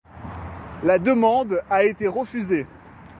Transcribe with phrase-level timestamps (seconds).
[0.81, 2.65] La demande a été refusée.